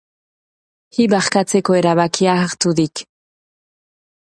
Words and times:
Hi 1.01 1.05
barkatzeko 1.11 1.77
erabakia 1.83 2.37
hartu 2.47 2.77
dik. 2.83 3.09